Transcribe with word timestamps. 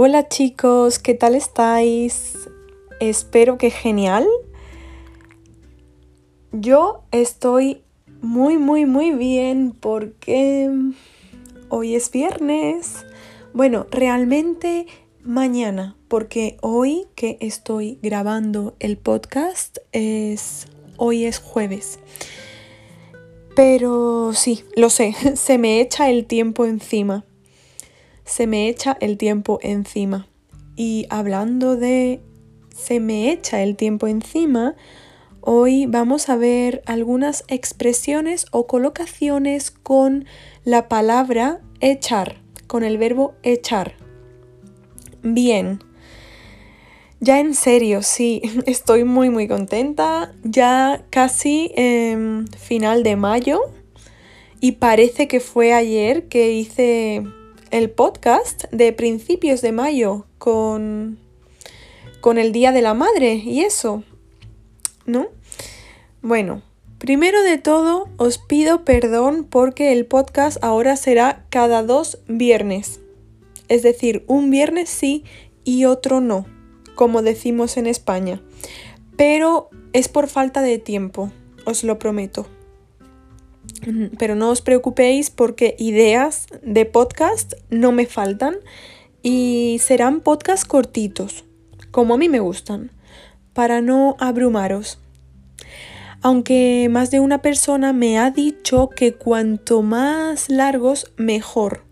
Hola 0.00 0.28
chicos, 0.28 1.00
¿qué 1.00 1.14
tal 1.14 1.34
estáis? 1.34 2.48
Espero 3.00 3.58
que 3.58 3.70
genial. 3.70 4.28
Yo 6.52 7.02
estoy 7.10 7.82
muy, 8.20 8.58
muy, 8.58 8.86
muy 8.86 9.10
bien 9.10 9.72
porque 9.72 10.70
hoy 11.68 11.96
es 11.96 12.12
viernes. 12.12 13.06
Bueno, 13.52 13.88
realmente 13.90 14.86
mañana, 15.24 15.96
porque 16.06 16.58
hoy 16.60 17.08
que 17.16 17.36
estoy 17.40 17.98
grabando 18.00 18.76
el 18.78 18.98
podcast 18.98 19.78
es 19.90 20.68
hoy 20.96 21.24
es 21.24 21.40
jueves. 21.40 21.98
Pero 23.56 24.30
sí, 24.32 24.62
lo 24.76 24.90
sé, 24.90 25.16
se 25.34 25.58
me 25.58 25.80
echa 25.80 26.08
el 26.08 26.26
tiempo 26.26 26.66
encima. 26.66 27.24
Se 28.28 28.46
me 28.46 28.68
echa 28.68 28.98
el 29.00 29.16
tiempo 29.16 29.58
encima. 29.62 30.28
Y 30.76 31.06
hablando 31.08 31.76
de 31.76 32.20
se 32.76 33.00
me 33.00 33.32
echa 33.32 33.62
el 33.62 33.74
tiempo 33.74 34.06
encima, 34.06 34.76
hoy 35.40 35.86
vamos 35.86 36.28
a 36.28 36.36
ver 36.36 36.82
algunas 36.84 37.42
expresiones 37.48 38.44
o 38.52 38.66
colocaciones 38.66 39.70
con 39.70 40.26
la 40.62 40.88
palabra 40.88 41.62
echar, 41.80 42.42
con 42.66 42.84
el 42.84 42.98
verbo 42.98 43.34
echar. 43.42 43.94
Bien. 45.22 45.82
Ya 47.20 47.40
en 47.40 47.54
serio, 47.54 48.02
sí, 48.02 48.42
estoy 48.66 49.04
muy 49.04 49.30
muy 49.30 49.48
contenta. 49.48 50.34
Ya 50.44 51.02
casi 51.08 51.72
final 52.58 53.02
de 53.02 53.16
mayo 53.16 53.62
y 54.60 54.72
parece 54.72 55.28
que 55.28 55.40
fue 55.40 55.72
ayer 55.72 56.28
que 56.28 56.52
hice 56.52 57.24
el 57.70 57.90
podcast 57.90 58.64
de 58.70 58.92
principios 58.92 59.60
de 59.60 59.72
mayo 59.72 60.26
con, 60.38 61.18
con 62.20 62.38
el 62.38 62.52
Día 62.52 62.72
de 62.72 62.82
la 62.82 62.94
Madre 62.94 63.34
y 63.34 63.60
eso, 63.60 64.02
¿no? 65.06 65.28
Bueno, 66.22 66.62
primero 66.98 67.42
de 67.42 67.58
todo 67.58 68.08
os 68.16 68.38
pido 68.38 68.84
perdón 68.84 69.44
porque 69.48 69.92
el 69.92 70.06
podcast 70.06 70.62
ahora 70.62 70.96
será 70.96 71.44
cada 71.50 71.82
dos 71.82 72.18
viernes. 72.26 73.00
Es 73.68 73.82
decir, 73.82 74.24
un 74.26 74.50
viernes 74.50 74.88
sí 74.88 75.24
y 75.64 75.84
otro 75.84 76.20
no 76.20 76.46
como 76.98 77.22
decimos 77.22 77.76
en 77.76 77.86
España. 77.86 78.40
Pero 79.16 79.70
es 79.92 80.08
por 80.08 80.26
falta 80.26 80.62
de 80.62 80.78
tiempo, 80.78 81.30
os 81.64 81.84
lo 81.84 81.96
prometo. 82.00 82.48
Pero 84.18 84.34
no 84.34 84.50
os 84.50 84.60
preocupéis 84.60 85.30
porque 85.30 85.76
ideas 85.78 86.46
de 86.62 86.84
podcast 86.84 87.54
no 87.70 87.92
me 87.92 88.06
faltan 88.06 88.56
y 89.22 89.78
serán 89.80 90.20
podcasts 90.20 90.64
cortitos, 90.64 91.44
como 91.90 92.14
a 92.14 92.18
mí 92.18 92.28
me 92.28 92.40
gustan, 92.40 92.90
para 93.52 93.80
no 93.80 94.16
abrumaros. 94.18 94.98
Aunque 96.20 96.88
más 96.90 97.10
de 97.10 97.20
una 97.20 97.42
persona 97.42 97.92
me 97.92 98.18
ha 98.18 98.30
dicho 98.30 98.90
que 98.90 99.14
cuanto 99.14 99.82
más 99.82 100.48
largos, 100.48 101.12
mejor. 101.16 101.84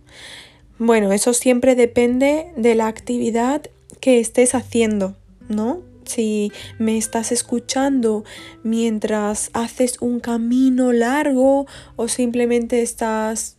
Bueno, 0.78 1.12
eso 1.12 1.32
siempre 1.32 1.74
depende 1.74 2.52
de 2.56 2.74
la 2.74 2.88
actividad 2.88 3.62
que 4.00 4.19
estés 4.20 4.54
haciendo, 4.54 5.16
¿no? 5.48 5.80
Si 6.06 6.52
me 6.78 6.96
estás 6.96 7.32
escuchando 7.32 8.24
mientras 8.62 9.50
haces 9.52 9.98
un 10.00 10.20
camino 10.20 10.92
largo 10.92 11.66
o 11.96 12.08
simplemente 12.08 12.82
estás 12.82 13.58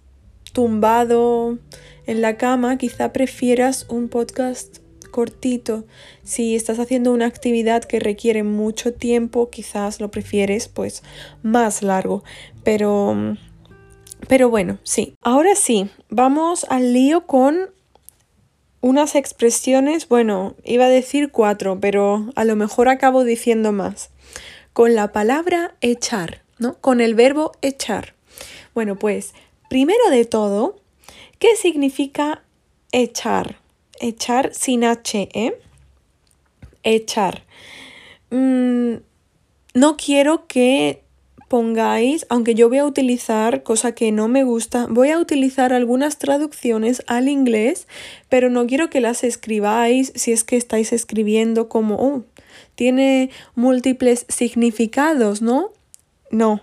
tumbado 0.54 1.59
en 2.06 2.22
la 2.22 2.38
cama, 2.38 2.78
quizá 2.78 3.14
prefieras 3.14 3.86
un 3.89 4.10
podcast 4.10 4.80
cortito. 5.11 5.86
Si 6.23 6.55
estás 6.55 6.80
haciendo 6.80 7.11
una 7.11 7.26
actividad 7.26 7.83
que 7.83 7.99
requiere 7.99 8.44
mucho 8.44 8.93
tiempo, 8.93 9.49
quizás 9.49 9.99
lo 9.99 10.11
prefieres 10.11 10.67
pues 10.67 11.04
más 11.43 11.82
largo. 11.82 12.23
Pero 12.64 13.36
pero 14.27 14.49
bueno, 14.49 14.80
sí. 14.83 15.16
Ahora 15.22 15.55
sí, 15.55 15.89
vamos 16.10 16.66
al 16.70 16.93
lío 16.93 17.27
con 17.27 17.70
unas 18.82 19.15
expresiones, 19.15 20.08
bueno, 20.08 20.55
iba 20.64 20.86
a 20.86 20.89
decir 20.89 21.32
cuatro, 21.32 21.80
pero 21.80 22.30
a 22.36 22.45
lo 22.45 22.55
mejor 22.55 22.89
acabo 22.89 23.23
diciendo 23.23 23.71
más. 23.71 24.10
Con 24.73 24.95
la 24.95 25.11
palabra 25.11 25.76
echar, 25.82 26.42
¿no? 26.60 26.76
Con 26.80 27.02
el 27.02 27.16
verbo 27.16 27.54
echar. 27.61 28.14
Bueno, 28.73 28.95
pues, 28.98 29.33
primero 29.70 30.10
de 30.11 30.26
todo, 30.26 30.80
¿qué 31.39 31.55
significa 31.55 32.43
echar? 32.92 33.60
Echar 33.99 34.54
sin 34.54 34.83
H, 34.83 35.30
¿eh? 35.33 35.60
Echar. 36.83 37.43
Mm, 38.30 38.98
no 39.73 39.98
quiero 39.98 40.45
que 40.48 41.02
pongáis, 41.48 42.26
aunque 42.30 42.56
yo 42.56 42.68
voy 42.70 42.80
a 42.80 42.86
utilizar, 42.86 43.64
cosa 43.64 43.94
que 43.94 44.12
no 44.12 44.28
me 44.28 44.44
gusta, 44.44 44.88
voy 44.90 45.12
a 45.12 45.20
utilizar 45.20 45.74
algunas 45.74 46.18
traducciones 46.18 47.02
al 47.08 47.30
inglés, 47.30 47.88
pero 48.30 48.50
no 48.50 48.68
quiero 48.68 48.90
que 48.90 49.02
las 49.02 49.24
escribáis 49.24 50.12
si 50.16 50.32
es 50.32 50.44
que 50.44 50.58
estáis 50.58 50.92
escribiendo 50.92 51.70
como, 51.70 51.96
oh, 51.96 52.24
tiene 52.76 53.30
múltiples 53.56 54.26
significados, 54.30 55.42
¿no? 55.42 55.72
No. 56.32 56.62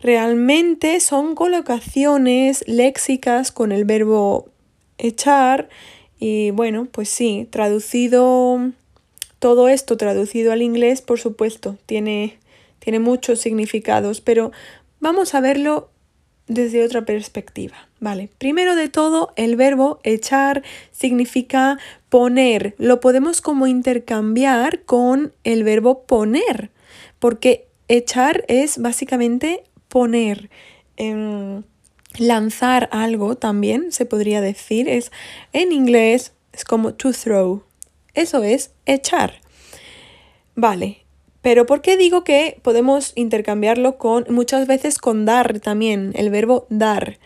Realmente 0.00 1.00
son 1.00 1.34
colocaciones 1.34 2.64
léxicas 2.66 3.52
con 3.52 3.72
el 3.72 3.84
verbo 3.84 4.48
echar 4.98 5.68
y 6.18 6.50
bueno, 6.50 6.88
pues 6.90 7.08
sí, 7.08 7.46
traducido, 7.50 8.72
todo 9.38 9.68
esto 9.68 9.96
traducido 9.96 10.52
al 10.52 10.62
inglés, 10.62 11.02
por 11.02 11.18
supuesto, 11.18 11.76
tiene 11.86 12.38
tiene 12.86 13.00
muchos 13.00 13.40
significados, 13.40 14.20
pero 14.20 14.52
vamos 15.00 15.34
a 15.34 15.40
verlo 15.40 15.90
desde 16.46 16.84
otra 16.84 17.04
perspectiva. 17.04 17.74
Vale, 17.98 18.28
primero 18.38 18.76
de 18.76 18.88
todo, 18.88 19.32
el 19.34 19.56
verbo 19.56 19.98
echar 20.04 20.62
significa 20.92 21.80
poner. 22.10 22.76
Lo 22.78 23.00
podemos 23.00 23.40
como 23.40 23.66
intercambiar 23.66 24.82
con 24.84 25.32
el 25.42 25.64
verbo 25.64 26.04
poner, 26.04 26.70
porque 27.18 27.66
echar 27.88 28.44
es 28.46 28.78
básicamente 28.78 29.64
poner. 29.88 30.48
Em, 30.96 31.64
lanzar 32.18 32.88
algo 32.92 33.34
también 33.34 33.90
se 33.90 34.06
podría 34.06 34.40
decir. 34.40 34.88
Es 34.88 35.10
en 35.52 35.72
inglés 35.72 36.34
es 36.52 36.64
como 36.64 36.94
to 36.94 37.10
throw. 37.12 37.64
Eso 38.14 38.44
es 38.44 38.70
echar. 38.86 39.40
Vale, 40.54 41.05
pero 41.46 41.64
¿por 41.64 41.80
qué 41.80 41.96
digo 41.96 42.24
que 42.24 42.58
podemos 42.62 43.12
intercambiarlo 43.14 43.98
con 43.98 44.26
muchas 44.30 44.66
veces 44.66 44.98
con 44.98 45.24
dar 45.24 45.60
también, 45.60 46.10
el 46.16 46.28
verbo 46.28 46.66
dar? 46.70 47.20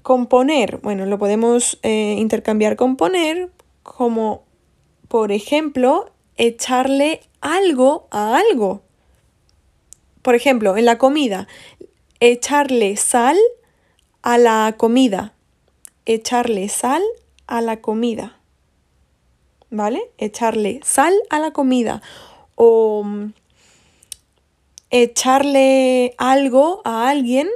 Componer, 0.00 0.78
bueno, 0.78 1.04
lo 1.04 1.18
podemos 1.18 1.78
eh, 1.82 2.16
intercambiar 2.18 2.76
con 2.76 2.96
poner 2.96 3.50
como, 3.82 4.42
por 5.06 5.32
ejemplo, 5.32 6.10
echarle 6.38 7.20
algo 7.42 8.08
a 8.10 8.38
algo. 8.38 8.80
Por 10.22 10.34
ejemplo, 10.34 10.78
en 10.78 10.86
la 10.86 10.96
comida, 10.96 11.48
echarle 12.20 12.96
sal 12.96 13.36
a 14.22 14.38
la 14.38 14.76
comida. 14.78 15.34
Echarle 16.06 16.70
sal 16.70 17.02
a 17.46 17.60
la 17.60 17.82
comida. 17.82 18.40
¿Vale? 19.68 20.10
Echarle 20.16 20.80
sal 20.84 21.12
a 21.28 21.38
la 21.38 21.50
comida 21.50 22.00
o 22.56 23.04
mm, 23.04 23.32
echarle 24.90 26.14
algo 26.18 26.82
a 26.84 27.08
alguien, 27.08 27.48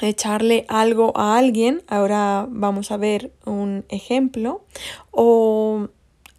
echarle 0.00 0.64
algo 0.68 1.12
a 1.16 1.36
alguien, 1.36 1.82
ahora 1.88 2.46
vamos 2.48 2.92
a 2.92 2.96
ver 2.96 3.32
un 3.44 3.84
ejemplo, 3.88 4.62
o 5.10 5.88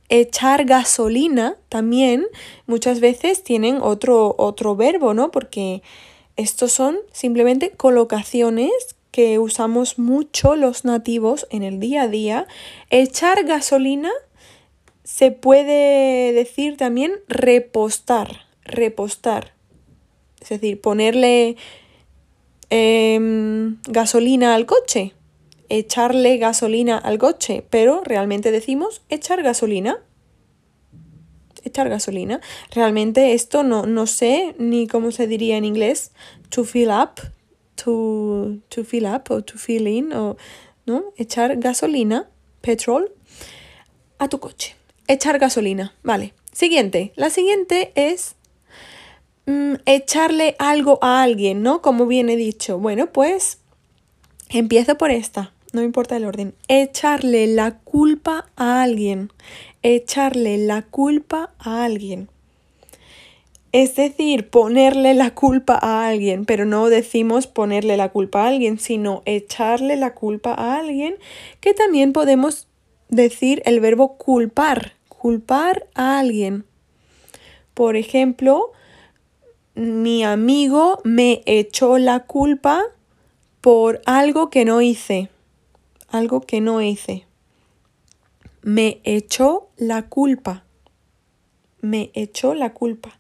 echar 0.09 0.65
gasolina 0.65 1.57
también 1.69 2.25
muchas 2.65 2.99
veces 3.01 3.43
tienen 3.43 3.79
otro, 3.81 4.35
otro 4.37 4.75
verbo, 4.75 5.13
¿no? 5.13 5.31
Porque 5.31 5.81
estos 6.37 6.71
son 6.71 6.97
simplemente 7.11 7.71
colocaciones 7.71 8.71
que 9.11 9.39
usamos 9.39 9.97
mucho 9.97 10.55
los 10.55 10.85
nativos 10.85 11.47
en 11.49 11.63
el 11.63 11.79
día 11.79 12.03
a 12.03 12.07
día. 12.07 12.47
Echar 12.91 13.45
gasolina 13.45 14.11
se 15.07 15.31
puede 15.31 16.33
decir 16.33 16.75
también 16.75 17.13
repostar, 17.29 18.41
repostar. 18.65 19.53
Es 20.41 20.49
decir, 20.49 20.81
ponerle 20.81 21.55
em, 22.69 23.77
gasolina 23.87 24.53
al 24.53 24.65
coche, 24.65 25.13
echarle 25.69 26.37
gasolina 26.37 26.97
al 26.97 27.19
coche, 27.19 27.63
pero 27.69 28.01
realmente 28.03 28.51
decimos 28.51 29.01
echar 29.07 29.41
gasolina. 29.43 30.01
Echar 31.63 31.87
gasolina. 31.87 32.41
Realmente 32.71 33.33
esto 33.33 33.63
no, 33.63 33.85
no 33.85 34.07
sé 34.07 34.55
ni 34.59 34.87
cómo 34.87 35.11
se 35.11 35.25
diría 35.25 35.55
en 35.55 35.63
inglés. 35.63 36.11
To 36.49 36.65
fill 36.65 36.89
up, 36.89 37.21
to, 37.75 38.57
to 38.67 38.83
fill 38.83 39.05
up 39.05 39.23
o 39.29 39.41
to 39.41 39.57
fill 39.57 39.87
in, 39.87 40.11
o, 40.11 40.35
¿no? 40.85 41.05
Echar 41.15 41.55
gasolina, 41.55 42.29
petrol. 42.59 43.13
a 44.19 44.27
tu 44.27 44.39
coche. 44.39 44.75
Echar 45.07 45.39
gasolina. 45.39 45.93
Vale. 46.03 46.33
Siguiente. 46.51 47.13
La 47.15 47.29
siguiente 47.29 47.91
es 47.95 48.35
mm, 49.45 49.75
echarle 49.85 50.55
algo 50.59 50.99
a 51.01 51.21
alguien, 51.21 51.61
¿no? 51.61 51.81
Como 51.81 52.07
bien 52.07 52.29
he 52.29 52.35
dicho. 52.35 52.77
Bueno, 52.77 53.07
pues 53.13 53.59
empiezo 54.49 54.97
por 54.97 55.11
esta. 55.11 55.53
No 55.71 55.81
importa 55.83 56.17
el 56.17 56.25
orden. 56.25 56.55
Echarle 56.67 57.47
la 57.47 57.77
culpa 57.79 58.49
a 58.55 58.81
alguien. 58.81 59.31
Echarle 59.83 60.57
la 60.57 60.81
culpa 60.81 61.51
a 61.59 61.85
alguien. 61.85 62.29
Es 63.71 63.95
decir, 63.95 64.49
ponerle 64.49 65.13
la 65.13 65.35
culpa 65.35 65.77
a 65.79 66.07
alguien, 66.07 66.45
pero 66.45 66.65
no 66.65 66.89
decimos 66.89 67.47
ponerle 67.47 67.95
la 67.97 68.09
culpa 68.09 68.43
a 68.43 68.47
alguien, 68.47 68.79
sino 68.79 69.21
echarle 69.25 69.95
la 69.97 70.15
culpa 70.15 70.53
a 70.53 70.77
alguien, 70.77 71.17
que 71.59 71.73
también 71.73 72.13
podemos 72.13 72.67
decir 73.09 73.61
el 73.65 73.79
verbo 73.79 74.17
culpar 74.17 74.96
culpar 75.17 75.87
a 75.95 76.19
alguien. 76.19 76.65
Por 77.73 77.95
ejemplo, 77.95 78.71
mi 79.75 80.23
amigo 80.23 80.99
me 81.03 81.43
echó 81.45 81.97
la 81.97 82.21
culpa 82.21 82.83
por 83.61 84.01
algo 84.05 84.49
que 84.49 84.65
no 84.65 84.81
hice. 84.81 85.29
Algo 86.09 86.41
que 86.41 86.61
no 86.61 86.81
hice. 86.81 87.25
Me 88.61 89.01
echó 89.03 89.67
la 89.77 90.09
culpa. 90.09 90.63
Me 91.81 92.11
echó 92.13 92.53
la 92.53 92.73
culpa. 92.73 93.19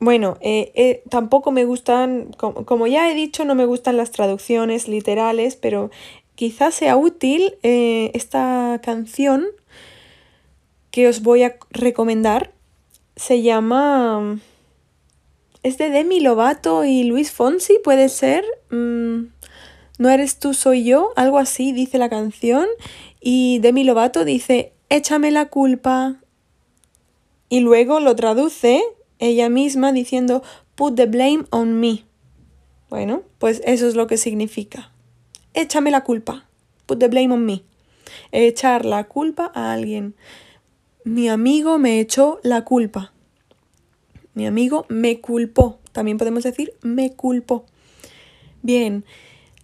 Bueno, 0.00 0.36
eh, 0.40 0.70
eh, 0.74 1.02
tampoco 1.08 1.50
me 1.50 1.64
gustan, 1.64 2.30
como, 2.36 2.86
ya 2.86 3.10
he 3.10 3.14
dicho, 3.14 3.44
no 3.44 3.54
me 3.54 3.64
gustan 3.64 3.96
las 3.96 4.10
traducciones 4.10 4.86
literales, 4.86 5.56
pero 5.56 5.90
quizás 6.34 6.74
sea 6.74 6.96
útil 6.96 7.54
eh, 7.62 8.10
esta 8.12 8.80
canción 8.82 9.46
que 10.94 11.08
os 11.08 11.22
voy 11.22 11.42
a 11.42 11.56
recomendar 11.70 12.52
se 13.16 13.42
llama... 13.42 14.38
Es 15.64 15.76
de 15.76 15.90
Demi 15.90 16.20
Lovato 16.20 16.84
y 16.84 17.02
Luis 17.02 17.32
Fonsi, 17.32 17.80
puede 17.82 18.08
ser. 18.08 18.44
Mm, 18.70 19.24
no 19.98 20.08
eres 20.08 20.38
tú, 20.38 20.54
soy 20.54 20.84
yo, 20.84 21.10
algo 21.16 21.38
así 21.38 21.72
dice 21.72 21.98
la 21.98 22.08
canción. 22.08 22.68
Y 23.20 23.58
Demi 23.58 23.82
Lovato 23.82 24.24
dice, 24.24 24.72
échame 24.88 25.32
la 25.32 25.46
culpa. 25.46 26.20
Y 27.48 27.58
luego 27.58 27.98
lo 27.98 28.14
traduce 28.14 28.80
ella 29.18 29.48
misma 29.48 29.90
diciendo, 29.90 30.44
put 30.76 30.94
the 30.94 31.06
blame 31.06 31.44
on 31.50 31.80
me. 31.80 32.04
Bueno, 32.88 33.24
pues 33.40 33.62
eso 33.64 33.88
es 33.88 33.96
lo 33.96 34.06
que 34.06 34.16
significa. 34.16 34.92
Échame 35.54 35.90
la 35.90 36.04
culpa. 36.04 36.46
Put 36.86 37.00
the 37.00 37.08
blame 37.08 37.34
on 37.34 37.44
me. 37.44 37.64
Echar 38.30 38.84
la 38.84 39.08
culpa 39.08 39.50
a 39.56 39.72
alguien. 39.72 40.14
Mi 41.04 41.28
amigo 41.28 41.78
me 41.78 42.00
echó 42.00 42.40
la 42.42 42.64
culpa. 42.64 43.12
Mi 44.32 44.46
amigo 44.46 44.86
me 44.88 45.20
culpó. 45.20 45.78
También 45.92 46.16
podemos 46.16 46.42
decir 46.42 46.72
me 46.82 47.12
culpó. 47.12 47.66
Bien, 48.62 49.04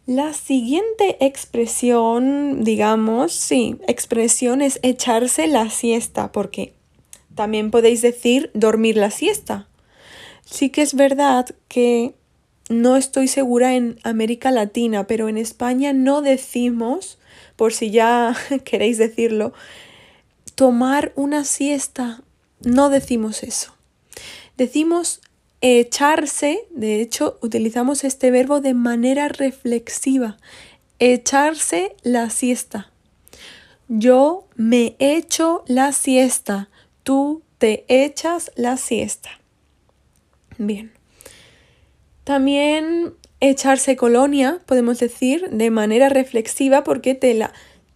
la 0.05 0.35
siguiente 0.35 1.17
expresión, 1.25 2.63
digamos, 2.63 3.33
sí, 3.33 3.79
expresión 3.89 4.61
es 4.61 4.79
echarse 4.83 5.47
la 5.47 5.71
siesta, 5.71 6.31
porque 6.31 6.75
también 7.35 7.71
podéis 7.71 8.03
decir 8.03 8.51
dormir 8.53 8.97
la 8.97 9.11
siesta. 9.11 9.67
Sí 10.45 10.69
que 10.69 10.83
es 10.83 10.95
verdad 10.95 11.47
que 11.69 12.15
no 12.69 12.97
estoy 12.97 13.29
segura 13.29 13.75
en 13.77 13.99
América 14.03 14.51
Latina, 14.51 15.07
pero 15.07 15.29
en 15.29 15.39
España 15.39 15.93
no 15.93 16.21
decimos, 16.21 17.19
por 17.57 17.73
si 17.73 17.91
ya 17.91 18.37
queréis 18.65 18.99
decirlo, 18.99 19.55
tomar 20.61 21.15
una 21.17 21.45
siesta. 21.45 22.23
No 22.61 22.91
decimos 22.91 23.43
eso. 23.45 23.73
Decimos 24.59 25.23
echarse, 25.63 26.67
de 26.69 27.01
hecho 27.01 27.39
utilizamos 27.41 28.05
este 28.05 28.31
verbo 28.31 28.61
de 28.61 28.75
manera 28.75 29.29
reflexiva, 29.29 30.37
echarse 30.99 31.97
la 32.03 32.29
siesta. 32.29 32.93
Yo 33.89 34.49
me 34.55 34.97
echo 34.99 35.65
la 35.67 35.93
siesta, 35.93 36.69
tú 37.05 37.41
te 37.57 37.87
echas 37.89 38.53
la 38.55 38.77
siesta. 38.77 39.31
Bien. 40.59 40.93
También 42.25 43.15
echarse 43.41 43.97
colonia, 43.97 44.61
podemos 44.67 44.99
decir, 44.99 45.49
de 45.49 45.71
manera 45.71 46.11
reflexiva 46.11 46.85
porque 46.85 47.15
te 47.15 47.33
la, 47.33 47.55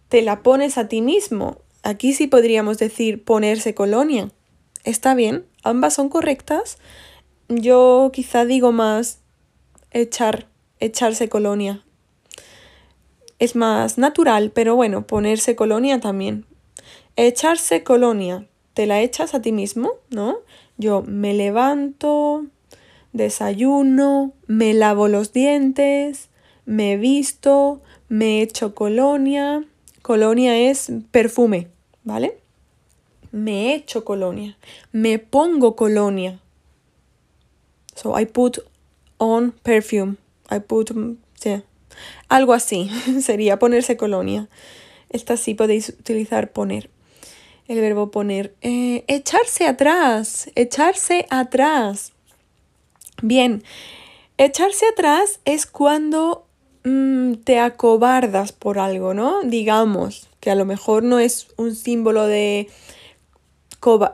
te 0.08 0.22
la 0.22 0.42
pones 0.42 0.78
a 0.78 0.88
ti 0.88 1.02
mismo. 1.02 1.58
Aquí 1.86 2.14
sí 2.14 2.28
podríamos 2.28 2.78
decir 2.78 3.24
ponerse 3.24 3.74
colonia. 3.74 4.30
Está 4.84 5.14
bien, 5.14 5.44
ambas 5.62 5.92
son 5.92 6.08
correctas. 6.08 6.78
Yo 7.50 8.10
quizá 8.10 8.46
digo 8.46 8.72
más 8.72 9.18
echar, 9.90 10.48
echarse 10.80 11.28
colonia. 11.28 11.84
Es 13.38 13.54
más 13.54 13.98
natural, 13.98 14.50
pero 14.50 14.76
bueno, 14.76 15.06
ponerse 15.06 15.56
colonia 15.56 16.00
también. 16.00 16.46
Echarse 17.16 17.82
colonia. 17.82 18.46
Te 18.72 18.86
la 18.86 19.02
echas 19.02 19.34
a 19.34 19.42
ti 19.42 19.52
mismo, 19.52 19.92
¿no? 20.08 20.38
Yo 20.78 21.02
me 21.06 21.34
levanto, 21.34 22.46
desayuno, 23.12 24.32
me 24.46 24.72
lavo 24.72 25.08
los 25.08 25.34
dientes, 25.34 26.30
me 26.64 26.96
visto, 26.96 27.82
me 28.08 28.40
echo 28.40 28.74
colonia. 28.74 29.66
Colonia 30.00 30.56
es 30.56 30.90
perfume. 31.10 31.73
¿Vale? 32.04 32.38
Me 33.32 33.74
echo 33.74 34.04
colonia, 34.04 34.56
me 34.92 35.18
pongo 35.18 35.74
colonia. 35.74 36.40
So 37.96 38.18
I 38.18 38.26
put 38.26 38.58
on 39.18 39.52
perfume. 39.62 40.16
I 40.50 40.60
put, 40.60 40.90
yeah. 41.42 41.62
Algo 42.28 42.52
así 42.52 42.90
sería 43.20 43.58
ponerse 43.58 43.96
colonia. 43.96 44.48
Esta 45.10 45.36
sí 45.36 45.54
podéis 45.54 45.90
utilizar 45.90 46.52
poner. 46.52 46.90
El 47.66 47.80
verbo 47.80 48.10
poner. 48.10 48.54
Eh, 48.62 49.04
echarse 49.08 49.66
atrás. 49.66 50.50
Echarse 50.54 51.26
atrás. 51.30 52.12
Bien. 53.22 53.62
Echarse 54.36 54.86
atrás 54.86 55.40
es 55.44 55.66
cuando 55.66 56.43
mm, 56.84 57.34
te 57.44 57.58
acobardas 57.58 58.52
por 58.52 58.78
algo, 58.78 59.14
¿no? 59.14 59.42
Digamos, 59.42 60.28
que 60.40 60.50
a 60.50 60.54
lo 60.54 60.64
mejor 60.64 61.02
no 61.02 61.18
es 61.18 61.48
un 61.56 61.74
símbolo 61.74 62.26
de, 62.26 62.68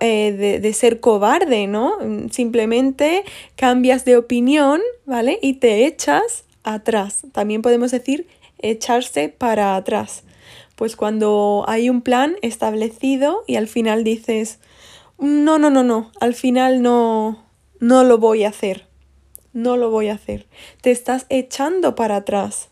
eh, 0.00 0.58
de, 0.60 0.72
ser 0.72 1.00
cobarde, 1.00 1.66
¿no? 1.66 1.98
Simplemente 2.30 3.24
cambias 3.56 4.04
de 4.04 4.16
opinión, 4.16 4.80
¿vale? 5.06 5.38
Y 5.42 5.54
te 5.54 5.86
echas 5.86 6.44
atrás. 6.64 7.22
También 7.32 7.62
podemos 7.62 7.90
decir 7.90 8.26
echarse 8.58 9.28
para 9.28 9.76
atrás. 9.76 10.24
Pues 10.76 10.96
cuando 10.96 11.64
hay 11.68 11.90
un 11.90 12.02
plan 12.02 12.36
establecido 12.42 13.44
y 13.46 13.56
al 13.56 13.68
final 13.68 14.02
dices, 14.02 14.58
no, 15.18 15.58
no, 15.58 15.70
no, 15.70 15.84
no, 15.84 16.10
al 16.20 16.34
final 16.34 16.82
no, 16.82 17.44
no 17.78 18.02
lo 18.02 18.18
voy 18.18 18.44
a 18.44 18.48
hacer. 18.48 18.89
No 19.52 19.76
lo 19.76 19.90
voy 19.90 20.08
a 20.08 20.14
hacer. 20.14 20.46
Te 20.80 20.90
estás 20.90 21.26
echando 21.28 21.94
para 21.94 22.16
atrás. 22.16 22.68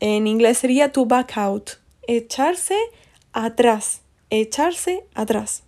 En 0.00 0.26
inglés 0.26 0.58
sería 0.58 0.92
to 0.92 1.06
back 1.06 1.36
out 1.36 1.70
echarse 2.06 2.76
atrás, 3.32 4.02
echarse 4.30 5.04
atrás. 5.14 5.62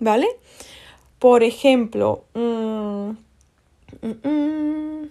¿Vale? 0.00 0.28
Por 1.18 1.42
ejemplo, 1.42 2.24
mm, 2.34 3.10
mm, 4.02 4.28
mm, 4.28 5.10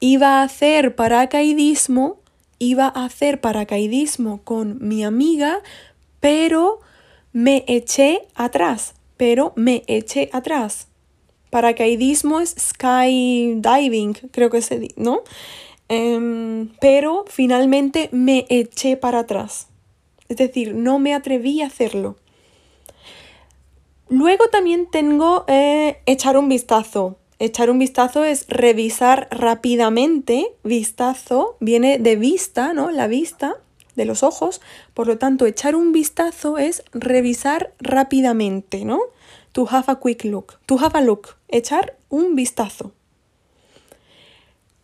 iba 0.00 0.40
a 0.40 0.42
hacer 0.42 0.94
paracaidismo, 0.94 2.18
iba 2.58 2.86
a 2.86 3.06
hacer 3.06 3.40
paracaidismo 3.40 4.42
con 4.44 4.78
mi 4.86 5.02
amiga, 5.02 5.60
pero 6.20 6.80
me 7.32 7.64
eché 7.66 8.28
atrás, 8.34 8.94
pero 9.16 9.52
me 9.56 9.82
eché 9.86 10.28
atrás. 10.32 10.88
Paracaidismo 11.50 12.40
es 12.40 12.54
skydiving, 12.58 14.14
creo 14.30 14.50
que 14.50 14.62
se 14.62 14.78
dice, 14.78 14.94
¿no? 14.96 15.22
Em, 15.88 16.70
pero 16.80 17.24
finalmente 17.28 18.08
me 18.12 18.46
eché 18.48 18.96
para 18.96 19.20
atrás. 19.20 19.68
Es 20.28 20.36
decir, 20.38 20.74
no 20.74 20.98
me 20.98 21.14
atreví 21.14 21.62
a 21.62 21.66
hacerlo. 21.66 22.16
Luego 24.08 24.48
también 24.48 24.88
tengo 24.90 25.44
eh, 25.48 25.98
echar 26.06 26.36
un 26.36 26.48
vistazo. 26.48 27.16
Echar 27.38 27.70
un 27.70 27.78
vistazo 27.78 28.24
es 28.24 28.46
revisar 28.48 29.28
rápidamente. 29.30 30.54
Vistazo 30.64 31.56
viene 31.60 31.98
de 31.98 32.16
vista, 32.16 32.72
¿no? 32.72 32.90
La 32.90 33.08
vista 33.08 33.56
de 33.94 34.04
los 34.04 34.22
ojos. 34.22 34.60
Por 34.94 35.06
lo 35.06 35.18
tanto, 35.18 35.46
echar 35.46 35.74
un 35.74 35.92
vistazo 35.92 36.58
es 36.58 36.84
revisar 36.92 37.72
rápidamente, 37.80 38.84
¿no? 38.84 39.00
To 39.56 39.64
have 39.70 39.88
a 39.88 39.96
quick 39.96 40.22
look. 40.24 40.60
To 40.66 40.76
have 40.76 40.98
a 40.98 41.00
look. 41.00 41.38
Echar 41.48 41.96
un 42.10 42.34
vistazo. 42.34 42.92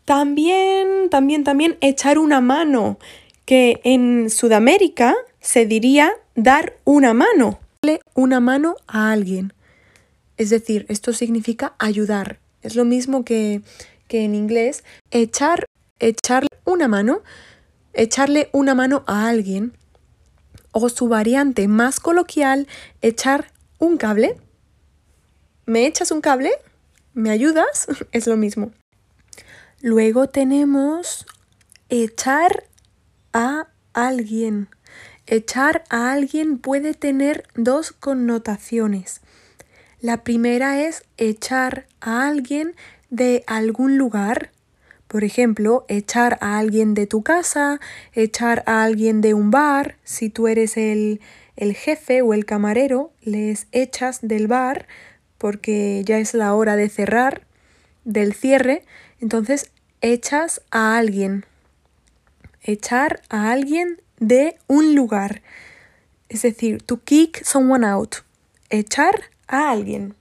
También, 0.06 1.10
también, 1.10 1.44
también 1.44 1.76
echar 1.82 2.18
una 2.18 2.40
mano, 2.40 2.98
que 3.44 3.82
en 3.84 4.30
Sudamérica 4.30 5.14
se 5.40 5.66
diría 5.66 6.10
dar 6.36 6.78
una 6.84 7.12
mano. 7.12 7.60
una 8.14 8.40
mano 8.40 8.76
a 8.86 9.12
alguien. 9.12 9.52
Es 10.38 10.48
decir, 10.48 10.86
esto 10.88 11.12
significa 11.12 11.74
ayudar. 11.78 12.38
Es 12.62 12.74
lo 12.74 12.86
mismo 12.86 13.26
que, 13.26 13.60
que 14.08 14.24
en 14.24 14.34
inglés. 14.34 14.84
Echar, 15.10 15.66
echarle 15.98 16.48
una 16.64 16.88
mano, 16.88 17.20
echarle 17.92 18.48
una 18.52 18.74
mano 18.74 19.04
a 19.06 19.28
alguien. 19.28 19.76
O 20.70 20.88
su 20.88 21.08
variante 21.08 21.68
más 21.68 22.00
coloquial, 22.00 22.66
echar 23.02 23.52
un 23.78 23.98
cable. 23.98 24.38
¿Me 25.64 25.86
echas 25.86 26.10
un 26.10 26.20
cable? 26.20 26.50
¿Me 27.14 27.30
ayudas? 27.30 27.86
es 28.12 28.26
lo 28.26 28.36
mismo. 28.36 28.72
Luego 29.80 30.28
tenemos 30.28 31.26
echar 31.88 32.64
a 33.32 33.68
alguien. 33.92 34.68
Echar 35.26 35.84
a 35.88 36.12
alguien 36.12 36.58
puede 36.58 36.94
tener 36.94 37.44
dos 37.54 37.92
connotaciones. 37.92 39.20
La 40.00 40.24
primera 40.24 40.82
es 40.82 41.04
echar 41.16 41.86
a 42.00 42.26
alguien 42.26 42.74
de 43.10 43.44
algún 43.46 43.98
lugar. 43.98 44.50
Por 45.06 45.22
ejemplo, 45.22 45.84
echar 45.88 46.38
a 46.40 46.58
alguien 46.58 46.94
de 46.94 47.06
tu 47.06 47.22
casa, 47.22 47.78
echar 48.14 48.64
a 48.66 48.82
alguien 48.82 49.20
de 49.20 49.34
un 49.34 49.52
bar. 49.52 49.96
Si 50.02 50.28
tú 50.28 50.48
eres 50.48 50.76
el, 50.76 51.20
el 51.54 51.74
jefe 51.74 52.22
o 52.22 52.34
el 52.34 52.46
camarero, 52.46 53.12
les 53.20 53.68
echas 53.70 54.20
del 54.22 54.48
bar 54.48 54.86
porque 55.42 56.04
ya 56.06 56.20
es 56.20 56.34
la 56.34 56.54
hora 56.54 56.76
de 56.76 56.88
cerrar, 56.88 57.42
del 58.04 58.32
cierre. 58.32 58.84
Entonces, 59.20 59.72
echas 60.00 60.62
a 60.70 60.96
alguien. 60.96 61.44
Echar 62.62 63.22
a 63.28 63.50
alguien 63.50 64.00
de 64.20 64.56
un 64.68 64.94
lugar. 64.94 65.42
Es 66.28 66.42
decir, 66.42 66.80
to 66.80 67.02
kick 67.02 67.42
someone 67.44 67.84
out. 67.84 68.18
Echar 68.70 69.30
a 69.48 69.72
alguien. 69.72 70.14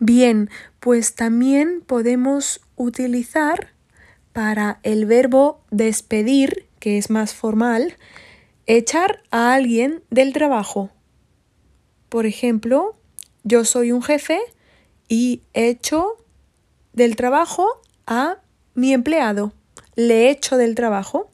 Bien, 0.00 0.50
pues 0.80 1.14
también 1.14 1.80
podemos 1.80 2.60
utilizar 2.76 3.68
para 4.34 4.80
el 4.82 5.06
verbo 5.06 5.62
despedir, 5.70 6.66
que 6.78 6.98
es 6.98 7.08
más 7.08 7.32
formal, 7.32 7.96
echar 8.66 9.22
a 9.30 9.54
alguien 9.54 10.02
del 10.10 10.34
trabajo. 10.34 10.90
Por 12.10 12.26
ejemplo, 12.26 12.95
yo 13.46 13.64
soy 13.64 13.92
un 13.92 14.02
jefe 14.02 14.40
y 15.08 15.40
echo 15.54 16.16
del 16.92 17.14
trabajo 17.14 17.80
a 18.04 18.38
mi 18.74 18.92
empleado. 18.92 19.52
Le 19.94 20.30
echo 20.30 20.56
del 20.56 20.74
trabajo. 20.74 21.30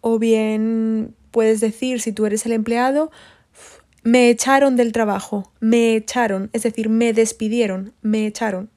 O 0.00 0.18
bien 0.18 1.14
puedes 1.30 1.60
decir, 1.60 2.00
si 2.00 2.12
tú 2.12 2.26
eres 2.26 2.46
el 2.46 2.52
empleado, 2.52 3.12
me 4.02 4.28
echaron 4.28 4.74
del 4.74 4.90
trabajo, 4.90 5.52
me 5.60 5.94
echaron, 5.94 6.50
es 6.52 6.64
decir, 6.64 6.88
me 6.88 7.12
despidieron, 7.12 7.94
me 8.02 8.26
echaron. 8.26 8.68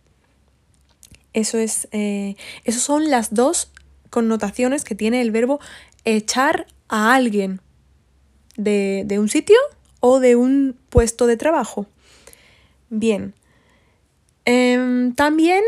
Eso 1.33 1.57
es, 1.57 1.87
eh, 1.91 2.35
esas 2.65 2.83
son 2.83 3.09
las 3.09 3.33
dos 3.33 3.71
connotaciones 4.11 4.83
que 4.83 4.93
tiene 4.93 5.21
el 5.21 5.31
verbo 5.31 5.59
echar 6.03 6.67
a 6.87 7.15
alguien 7.15 7.61
de, 8.57 9.03
de 9.07 9.17
un 9.17 9.27
sitio 9.27 9.57
o 9.99 10.19
de 10.19 10.35
un 10.35 10.77
puesto 10.89 11.25
de 11.25 11.35
trabajo. 11.35 11.87
Bien. 12.89 13.33
Em, 14.45 15.13
también, 15.13 15.63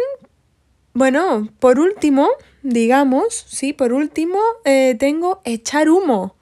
bueno, 0.94 1.50
por 1.60 1.80
último, 1.80 2.30
digamos, 2.64 3.46
sí, 3.48 3.74
por 3.74 3.94
último, 3.94 4.40
eh, 4.66 4.96
tengo 5.00 5.42
echar 5.46 5.90
humo. 5.90 6.36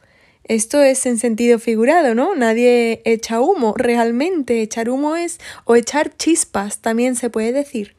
Esto 0.44 0.82
es 0.84 1.06
en 1.08 1.18
sentido 1.18 1.58
figurado, 1.58 2.14
¿no? 2.14 2.36
Nadie 2.36 3.02
echa 3.04 3.42
humo. 3.42 3.74
Realmente 3.76 4.62
echar 4.62 4.90
humo 4.90 5.16
es 5.16 5.40
o 5.64 5.76
echar 5.76 6.16
chispas, 6.16 6.80
también 6.80 7.16
se 7.16 7.32
puede 7.32 7.52
decir. 7.52 7.96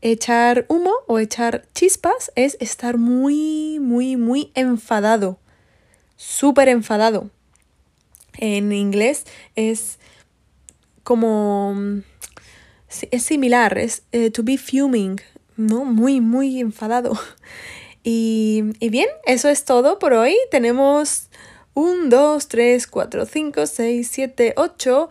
Echar 0.00 0.66
humo 0.68 0.92
o 1.08 1.18
echar 1.18 1.64
chispas 1.74 2.30
es 2.36 2.56
estar 2.60 2.96
muy, 2.98 3.80
muy, 3.80 4.16
muy 4.16 4.52
enfadado. 4.54 5.38
Súper 6.16 6.68
enfadado. 6.68 7.30
En 8.36 8.72
inglés 8.72 9.24
es 9.56 9.98
como... 11.04 12.02
Es 13.10 13.24
similar, 13.24 13.76
es 13.78 14.02
eh, 14.12 14.30
to 14.30 14.42
be 14.44 14.56
fuming, 14.56 15.20
¿no? 15.56 15.84
Muy, 15.84 16.20
muy 16.20 16.60
enfadado. 16.60 17.12
Y, 18.06 18.64
y 18.80 18.90
bien, 18.90 19.08
eso 19.24 19.48
es 19.48 19.64
todo 19.64 19.98
por 19.98 20.12
hoy. 20.12 20.36
Tenemos 20.50 21.30
1, 21.72 22.10
2, 22.10 22.48
3, 22.48 22.86
4, 22.86 23.24
5, 23.24 23.66
6, 23.66 24.08
7, 24.12 24.54
8, 24.58 25.08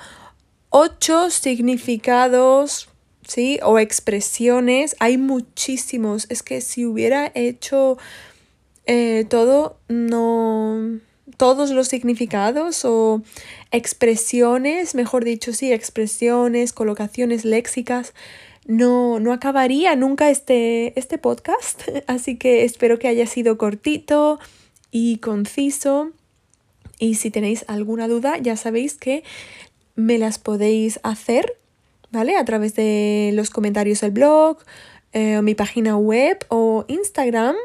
8 0.69 1.29
significados, 1.31 2.89
¿sí? 3.27 3.59
O 3.63 3.79
expresiones. 3.79 4.95
Hay 4.99 5.17
muchísimos. 5.17 6.27
Es 6.29 6.43
que 6.43 6.61
si 6.61 6.85
hubiera 6.85 7.31
hecho 7.33 7.97
eh, 8.85 9.25
todo, 9.29 9.77
no... 9.87 10.99
Todos 11.37 11.71
los 11.71 11.87
significados 11.87 12.83
o 12.85 13.21
expresiones, 13.71 14.93
mejor 14.93 15.23
dicho, 15.23 15.53
sí, 15.53 15.71
expresiones, 15.71 16.73
colocaciones 16.73 17.45
léxicas, 17.45 18.13
no, 18.65 19.19
no 19.19 19.33
acabaría 19.33 19.95
nunca 19.95 20.29
este, 20.29 20.97
este 20.99 21.17
podcast. 21.17 21.83
Así 22.07 22.37
que 22.37 22.63
espero 22.63 22.99
que 22.99 23.07
haya 23.07 23.27
sido 23.27 23.57
cortito 23.57 24.39
y 24.91 25.17
conciso. 25.17 26.11
Y 26.99 27.15
si 27.15 27.31
tenéis 27.31 27.65
alguna 27.67 28.07
duda, 28.07 28.37
ya 28.37 28.55
sabéis 28.55 28.95
que 28.95 29.23
me 29.95 30.17
las 30.17 30.39
podéis 30.39 30.99
hacer, 31.03 31.57
¿vale? 32.11 32.35
A 32.37 32.45
través 32.45 32.75
de 32.75 33.31
los 33.33 33.49
comentarios 33.49 34.01
del 34.01 34.11
blog, 34.11 34.57
eh, 35.11 35.41
mi 35.41 35.55
página 35.55 35.97
web 35.97 36.45
o 36.49 36.85
Instagram. 36.87 37.55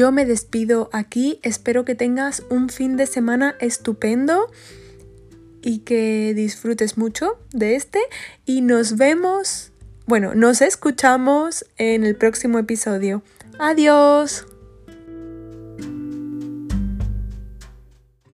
Yo 0.00 0.12
me 0.12 0.24
despido 0.24 0.88
aquí, 0.94 1.40
espero 1.42 1.84
que 1.84 1.94
tengas 1.94 2.42
un 2.48 2.70
fin 2.70 2.96
de 2.96 3.04
semana 3.04 3.54
estupendo 3.60 4.50
y 5.60 5.80
que 5.80 6.32
disfrutes 6.34 6.96
mucho 6.96 7.38
de 7.52 7.76
este 7.76 7.98
y 8.46 8.62
nos 8.62 8.96
vemos 8.96 9.72
bueno, 10.06 10.34
nos 10.34 10.62
escuchamos 10.62 11.66
en 11.76 12.04
el 12.04 12.16
próximo 12.16 12.58
episodio. 12.58 13.22
Adiós. 13.58 14.46